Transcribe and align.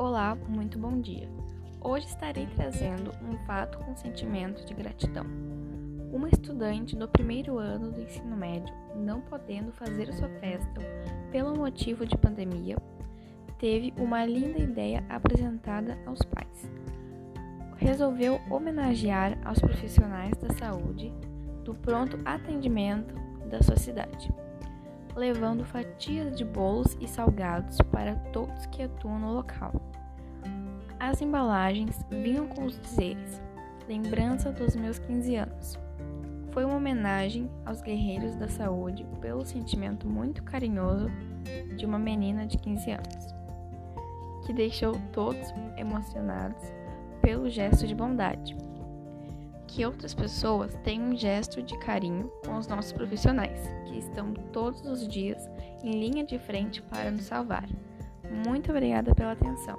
Olá, 0.00 0.38
muito 0.48 0.78
bom 0.78 1.00
dia. 1.00 1.28
Hoje 1.80 2.06
estarei 2.06 2.46
trazendo 2.54 3.10
um 3.20 3.36
fato 3.46 3.78
com 3.78 3.96
sentimento 3.96 4.64
de 4.64 4.72
gratidão. 4.72 5.26
Uma 6.12 6.28
estudante 6.28 6.94
do 6.94 7.08
primeiro 7.08 7.58
ano 7.58 7.90
do 7.90 8.00
ensino 8.00 8.36
médio, 8.36 8.72
não 8.94 9.20
podendo 9.22 9.72
fazer 9.72 10.12
sua 10.12 10.28
festa 10.38 10.80
pelo 11.32 11.56
motivo 11.56 12.06
de 12.06 12.16
pandemia, 12.16 12.76
teve 13.58 13.92
uma 13.98 14.24
linda 14.24 14.60
ideia 14.60 15.04
apresentada 15.08 15.98
aos 16.06 16.22
pais. 16.22 16.70
Resolveu 17.74 18.40
homenagear 18.48 19.36
aos 19.44 19.58
profissionais 19.58 20.36
da 20.36 20.54
saúde 20.54 21.12
do 21.64 21.74
pronto 21.74 22.16
atendimento 22.24 23.16
da 23.50 23.60
sua 23.64 23.76
cidade 23.76 24.32
levando 25.18 25.64
fatias 25.64 26.36
de 26.36 26.44
bolos 26.44 26.96
e 27.00 27.08
salgados 27.08 27.76
para 27.90 28.14
todos 28.32 28.66
que 28.66 28.82
atuam 28.82 29.18
no 29.18 29.32
local. 29.32 29.72
As 30.98 31.20
embalagens 31.20 31.98
vinham 32.08 32.46
com 32.46 32.64
os 32.64 32.80
dizeres: 32.80 33.42
Lembrança 33.88 34.52
dos 34.52 34.76
meus 34.76 34.98
15 34.98 35.34
anos. 35.36 35.78
Foi 36.52 36.64
uma 36.64 36.76
homenagem 36.76 37.50
aos 37.66 37.82
guerreiros 37.82 38.34
da 38.36 38.48
saúde 38.48 39.04
pelo 39.20 39.44
sentimento 39.44 40.08
muito 40.08 40.42
carinhoso 40.42 41.10
de 41.76 41.84
uma 41.84 41.98
menina 41.98 42.46
de 42.46 42.56
15 42.56 42.90
anos, 42.92 43.34
que 44.46 44.52
deixou 44.52 44.92
todos 45.12 45.52
emocionados 45.76 46.62
pelo 47.20 47.50
gesto 47.50 47.86
de 47.86 47.94
bondade 47.94 48.56
que 49.68 49.84
outras 49.84 50.14
pessoas 50.14 50.74
tenham 50.82 51.10
um 51.10 51.16
gesto 51.16 51.62
de 51.62 51.78
carinho 51.78 52.32
com 52.44 52.56
os 52.56 52.66
nossos 52.66 52.92
profissionais, 52.92 53.60
que 53.86 53.98
estão 53.98 54.32
todos 54.52 54.84
os 54.84 55.06
dias 55.06 55.48
em 55.84 55.92
linha 55.92 56.24
de 56.24 56.38
frente 56.38 56.82
para 56.82 57.10
nos 57.10 57.26
salvar. 57.26 57.68
Muito 58.46 58.70
obrigada 58.70 59.14
pela 59.14 59.32
atenção. 59.32 59.76